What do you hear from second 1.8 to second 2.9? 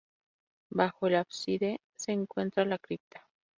se encuentra la